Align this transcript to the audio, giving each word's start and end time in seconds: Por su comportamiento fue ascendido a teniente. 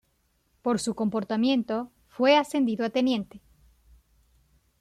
Por 0.63 0.79
su 0.79 0.95
comportamiento 0.95 1.91
fue 2.07 2.35
ascendido 2.35 2.87
a 2.87 2.89
teniente. 2.89 3.39